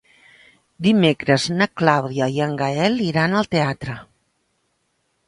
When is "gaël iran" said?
2.63-3.37